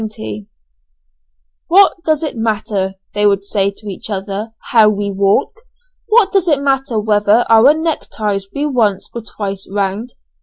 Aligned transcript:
"What 1.67 2.03
does 2.03 2.23
it 2.23 2.35
matter," 2.35 2.95
they 3.13 3.27
would 3.27 3.43
say 3.43 3.69
to 3.69 3.87
each 3.87 4.09
other, 4.09 4.51
"how 4.71 4.89
we 4.89 5.11
walk? 5.11 5.57
What 6.07 6.31
does 6.31 6.47
it 6.47 6.57
matter 6.57 6.99
whether 6.99 7.45
our 7.51 7.75
neck 7.75 8.07
ties 8.11 8.47
be 8.47 8.65
once 8.65 9.11
or 9.13 9.21
twice 9.21 9.69
round? 9.71 10.15